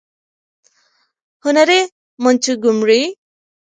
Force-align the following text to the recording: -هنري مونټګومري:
-هنري 1.43 1.79
مونټګومري: 2.21 3.01